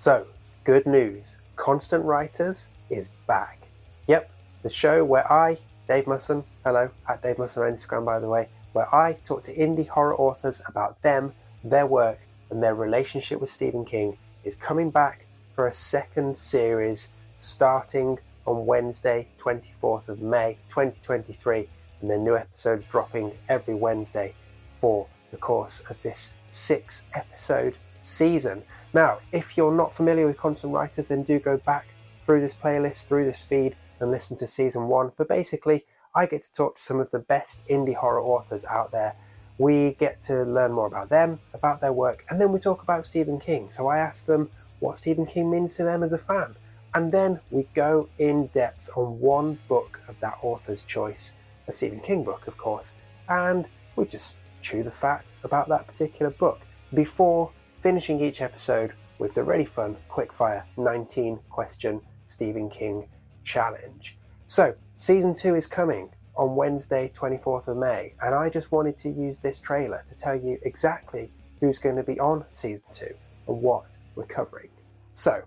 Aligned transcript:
So, 0.00 0.26
good 0.64 0.86
news 0.86 1.36
Constant 1.56 2.02
Writers 2.06 2.70
is 2.88 3.10
back. 3.26 3.68
Yep, 4.06 4.30
the 4.62 4.70
show 4.70 5.04
where 5.04 5.30
I, 5.30 5.58
Dave 5.88 6.06
Musson, 6.06 6.42
hello, 6.64 6.88
at 7.06 7.22
Dave 7.22 7.36
Musson 7.36 7.64
on 7.64 7.70
Instagram 7.70 8.06
by 8.06 8.18
the 8.18 8.26
way, 8.26 8.48
where 8.72 8.94
I 8.94 9.18
talk 9.26 9.42
to 9.42 9.54
indie 9.54 9.86
horror 9.86 10.16
authors 10.16 10.62
about 10.66 11.02
them, 11.02 11.34
their 11.62 11.84
work, 11.84 12.18
and 12.48 12.62
their 12.62 12.74
relationship 12.74 13.42
with 13.42 13.50
Stephen 13.50 13.84
King, 13.84 14.16
is 14.42 14.54
coming 14.54 14.88
back 14.88 15.26
for 15.54 15.66
a 15.66 15.72
second 15.72 16.38
series 16.38 17.10
starting 17.36 18.18
on 18.46 18.64
Wednesday, 18.64 19.28
24th 19.38 20.08
of 20.08 20.22
May 20.22 20.56
2023, 20.70 21.68
and 22.00 22.10
then 22.10 22.24
new 22.24 22.38
episodes 22.38 22.86
dropping 22.86 23.32
every 23.50 23.74
Wednesday 23.74 24.32
for 24.72 25.06
the 25.30 25.36
course 25.36 25.82
of 25.90 26.00
this 26.00 26.32
six 26.48 27.02
episode 27.12 27.74
season. 28.00 28.62
Now, 28.92 29.18
if 29.30 29.56
you're 29.56 29.74
not 29.74 29.94
familiar 29.94 30.26
with 30.26 30.36
Constant 30.36 30.72
Writers, 30.72 31.08
then 31.08 31.22
do 31.22 31.38
go 31.38 31.56
back 31.58 31.86
through 32.26 32.40
this 32.40 32.54
playlist, 32.54 33.06
through 33.06 33.24
this 33.24 33.42
feed, 33.42 33.76
and 34.00 34.10
listen 34.10 34.36
to 34.38 34.46
season 34.46 34.88
one. 34.88 35.12
But 35.16 35.28
basically, 35.28 35.84
I 36.14 36.26
get 36.26 36.42
to 36.42 36.52
talk 36.52 36.76
to 36.76 36.82
some 36.82 36.98
of 36.98 37.10
the 37.10 37.20
best 37.20 37.66
indie 37.68 37.94
horror 37.94 38.20
authors 38.20 38.64
out 38.64 38.90
there. 38.90 39.14
We 39.58 39.92
get 39.92 40.22
to 40.24 40.42
learn 40.42 40.72
more 40.72 40.86
about 40.86 41.08
them, 41.08 41.38
about 41.54 41.80
their 41.80 41.92
work, 41.92 42.24
and 42.28 42.40
then 42.40 42.50
we 42.50 42.58
talk 42.58 42.82
about 42.82 43.06
Stephen 43.06 43.38
King. 43.38 43.70
So 43.70 43.86
I 43.86 43.98
ask 43.98 44.26
them 44.26 44.50
what 44.80 44.98
Stephen 44.98 45.26
King 45.26 45.50
means 45.50 45.76
to 45.76 45.84
them 45.84 46.02
as 46.02 46.12
a 46.12 46.18
fan. 46.18 46.56
And 46.94 47.12
then 47.12 47.38
we 47.50 47.68
go 47.74 48.08
in 48.18 48.48
depth 48.48 48.90
on 48.96 49.20
one 49.20 49.58
book 49.68 50.00
of 50.08 50.18
that 50.18 50.38
author's 50.42 50.82
choice, 50.82 51.34
a 51.68 51.72
Stephen 51.72 52.00
King 52.00 52.24
book, 52.24 52.48
of 52.48 52.56
course, 52.56 52.94
and 53.28 53.66
we 53.94 54.06
just 54.06 54.38
chew 54.62 54.82
the 54.82 54.90
fat 54.90 55.24
about 55.44 55.68
that 55.68 55.86
particular 55.86 56.30
book 56.30 56.60
before 56.92 57.52
finishing 57.80 58.20
each 58.20 58.42
episode 58.42 58.92
with 59.18 59.34
the 59.34 59.42
really 59.42 59.64
fun 59.64 59.96
quickfire 60.10 60.64
19 60.76 61.38
question 61.48 62.00
Stephen 62.24 62.68
King 62.68 63.08
challenge. 63.42 64.18
So, 64.46 64.74
season 64.96 65.34
2 65.34 65.54
is 65.54 65.66
coming 65.66 66.10
on 66.36 66.56
Wednesday, 66.56 67.10
24th 67.14 67.68
of 67.68 67.76
May, 67.76 68.14
and 68.22 68.34
I 68.34 68.48
just 68.48 68.70
wanted 68.72 68.98
to 68.98 69.10
use 69.10 69.38
this 69.38 69.60
trailer 69.60 70.04
to 70.08 70.14
tell 70.16 70.36
you 70.36 70.58
exactly 70.62 71.30
who's 71.60 71.78
going 71.78 71.96
to 71.96 72.02
be 72.02 72.18
on 72.20 72.44
season 72.52 72.86
2 72.92 73.14
and 73.48 73.62
what 73.62 73.96
we're 74.14 74.24
covering. 74.24 74.70
So, 75.12 75.42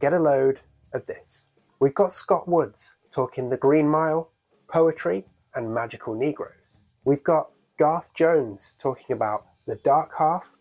get 0.00 0.12
a 0.12 0.18
load 0.18 0.60
of 0.92 1.06
this. 1.06 1.50
We've 1.80 1.94
got 1.94 2.12
Scott 2.12 2.48
Woods 2.48 2.96
talking 3.12 3.48
The 3.48 3.56
Green 3.56 3.88
Mile, 3.88 4.30
poetry, 4.68 5.24
and 5.54 5.72
magical 5.72 6.14
Negroes. 6.14 6.84
We've 7.04 7.24
got 7.24 7.50
Garth 7.78 8.12
Jones 8.14 8.76
talking 8.78 9.14
about 9.14 9.46
The 9.66 9.76
Dark 9.76 10.12
Half, 10.16 10.56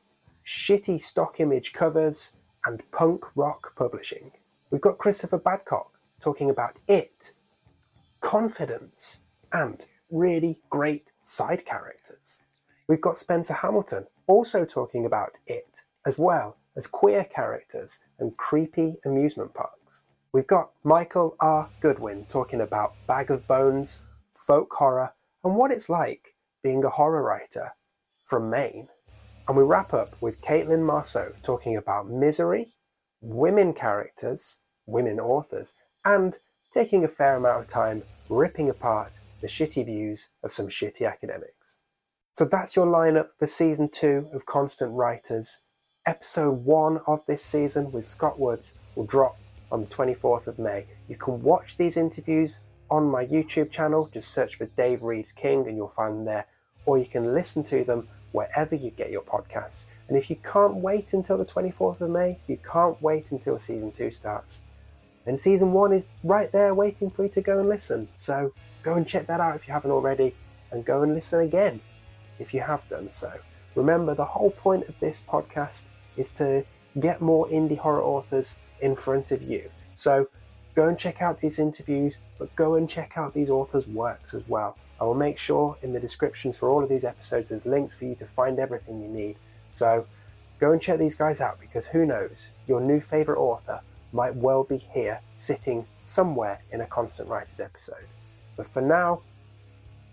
shitty 0.45 0.99
stock 0.99 1.39
image 1.39 1.73
covers, 1.73 2.37
and 2.65 2.83
punk 2.91 3.25
rock 3.35 3.75
publishing. 3.75 4.31
We've 4.69 4.81
got 4.81 4.97
Christopher 4.97 5.39
Badcock 5.39 5.87
talking 6.21 6.49
about 6.49 6.77
it, 6.87 7.31
confidence, 8.21 9.21
and 9.51 9.83
really 10.11 10.59
great 10.69 11.11
side 11.21 11.65
characters. 11.65 12.43
We've 12.87 13.01
got 13.01 13.17
Spencer 13.17 13.53
Hamilton 13.53 14.05
also 14.27 14.65
talking 14.65 15.05
about 15.05 15.39
it, 15.47 15.83
as 16.05 16.17
well 16.17 16.57
as 16.75 16.87
queer 16.87 17.23
characters 17.23 17.99
and 18.19 18.35
creepy 18.37 18.95
amusement 19.05 19.53
parks. 19.53 20.05
We've 20.33 20.47
got 20.47 20.71
Michael 20.83 21.35
R. 21.41 21.67
Goodwin 21.81 22.25
talking 22.29 22.61
about 22.61 22.93
Bag 23.07 23.31
of 23.31 23.45
Bones, 23.47 24.01
folk 24.31 24.73
horror, 24.73 25.11
and 25.43 25.55
what 25.55 25.71
it's 25.71 25.89
like 25.89 26.35
being 26.63 26.83
a 26.83 26.89
horror 26.89 27.23
writer 27.23 27.73
from 28.23 28.49
Maine. 28.49 28.87
And 29.47 29.57
we 29.57 29.63
wrap 29.63 29.93
up 29.93 30.15
with 30.21 30.41
Caitlin 30.41 30.85
Marceau 30.85 31.33
talking 31.43 31.77
about 31.77 32.09
misery, 32.09 32.73
women 33.21 33.73
characters, 33.73 34.59
women 34.85 35.19
authors, 35.19 35.73
and 36.05 36.37
taking 36.73 37.03
a 37.03 37.07
fair 37.07 37.35
amount 37.35 37.61
of 37.61 37.67
time 37.67 38.03
ripping 38.29 38.69
apart 38.69 39.19
the 39.41 39.47
shitty 39.47 39.85
views 39.85 40.29
of 40.43 40.53
some 40.53 40.67
shitty 40.67 41.07
academics. 41.07 41.79
So 42.33 42.45
that's 42.45 42.75
your 42.75 42.85
lineup 42.85 43.29
for 43.37 43.45
season 43.45 43.89
two 43.89 44.29
of 44.33 44.45
Constant 44.45 44.93
Writers. 44.93 45.61
Episode 46.05 46.63
one 46.63 47.01
of 47.07 47.25
this 47.25 47.43
season 47.43 47.91
with 47.91 48.05
Scott 48.05 48.39
Woods 48.39 48.77
will 48.95 49.05
drop 49.05 49.37
on 49.71 49.81
the 49.81 49.87
24th 49.87 50.47
of 50.47 50.59
May. 50.59 50.85
You 51.07 51.17
can 51.17 51.41
watch 51.41 51.77
these 51.77 51.97
interviews 51.97 52.61
on 52.89 53.09
my 53.09 53.25
YouTube 53.25 53.71
channel. 53.71 54.09
Just 54.11 54.29
search 54.31 54.55
for 54.55 54.65
Dave 54.77 55.03
Reads 55.03 55.33
King 55.33 55.67
and 55.67 55.75
you'll 55.75 55.89
find 55.89 56.19
them 56.19 56.25
there. 56.25 56.47
Or 56.85 56.97
you 56.97 57.05
can 57.05 57.33
listen 57.33 57.63
to 57.65 57.83
them 57.83 58.07
wherever 58.31 58.75
you 58.75 58.91
get 58.91 59.11
your 59.11 59.21
podcasts. 59.21 59.85
And 60.07 60.17
if 60.17 60.29
you 60.29 60.35
can't 60.37 60.75
wait 60.75 61.13
until 61.13 61.37
the 61.37 61.45
24th 61.45 62.01
of 62.01 62.09
May, 62.09 62.37
you 62.47 62.57
can't 62.57 63.01
wait 63.01 63.31
until 63.31 63.59
season 63.59 63.91
two 63.91 64.11
starts, 64.11 64.61
And 65.25 65.39
season 65.39 65.71
one 65.71 65.93
is 65.93 66.07
right 66.23 66.51
there 66.51 66.73
waiting 66.73 67.09
for 67.09 67.23
you 67.23 67.29
to 67.29 67.41
go 67.41 67.59
and 67.59 67.69
listen. 67.69 68.07
So 68.13 68.53
go 68.83 68.95
and 68.95 69.07
check 69.07 69.27
that 69.27 69.39
out 69.39 69.55
if 69.55 69.67
you 69.67 69.73
haven't 69.73 69.91
already, 69.91 70.35
and 70.71 70.83
go 70.85 71.03
and 71.03 71.13
listen 71.13 71.41
again 71.41 71.79
if 72.39 72.53
you 72.53 72.61
have 72.61 72.87
done 72.89 73.11
so. 73.11 73.31
Remember, 73.75 74.15
the 74.15 74.25
whole 74.25 74.51
point 74.51 74.87
of 74.89 74.99
this 74.99 75.23
podcast 75.27 75.85
is 76.17 76.31
to 76.31 76.65
get 76.99 77.21
more 77.21 77.47
indie 77.47 77.77
horror 77.77 78.01
authors 78.01 78.57
in 78.81 78.95
front 78.95 79.31
of 79.31 79.41
you. 79.41 79.69
So 79.93 80.27
go 80.75 80.87
and 80.87 80.97
check 80.97 81.21
out 81.21 81.39
these 81.39 81.59
interviews, 81.59 82.17
but 82.37 82.53
go 82.55 82.75
and 82.75 82.89
check 82.89 83.13
out 83.15 83.33
these 83.33 83.49
authors' 83.49 83.87
works 83.87 84.33
as 84.33 84.45
well. 84.47 84.77
I 85.01 85.03
will 85.03 85.15
make 85.15 85.39
sure 85.39 85.75
in 85.81 85.93
the 85.93 85.99
descriptions 85.99 86.55
for 86.55 86.69
all 86.69 86.83
of 86.83 86.89
these 86.89 87.05
episodes 87.05 87.49
there's 87.49 87.65
links 87.65 87.91
for 87.91 88.05
you 88.05 88.13
to 88.15 88.25
find 88.27 88.59
everything 88.59 89.01
you 89.01 89.07
need. 89.07 89.35
So 89.71 90.05
go 90.59 90.73
and 90.73 90.81
check 90.81 90.99
these 90.99 91.15
guys 91.15 91.41
out 91.41 91.59
because 91.59 91.87
who 91.87 92.05
knows, 92.05 92.51
your 92.67 92.79
new 92.79 93.01
favourite 93.01 93.39
author 93.39 93.81
might 94.13 94.35
well 94.35 94.63
be 94.63 94.77
here 94.77 95.19
sitting 95.33 95.87
somewhere 96.01 96.59
in 96.71 96.81
a 96.81 96.85
Constant 96.85 97.29
Writers 97.29 97.59
episode. 97.59 98.05
But 98.55 98.67
for 98.67 98.81
now, 98.81 99.21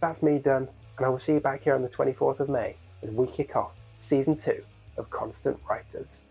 that's 0.01 0.23
me 0.23 0.39
done, 0.39 0.69
and 0.97 1.07
I 1.07 1.11
will 1.11 1.19
see 1.19 1.35
you 1.35 1.41
back 1.41 1.63
here 1.63 1.75
on 1.75 1.83
the 1.83 1.89
24th 1.91 2.41
of 2.41 2.49
May 2.49 2.75
as 3.03 3.11
we 3.11 3.27
kick 3.27 3.57
off 3.57 3.73
season 3.97 4.39
two 4.39 4.65
of 4.97 5.11
Constant 5.11 5.59
Writers. 5.69 6.25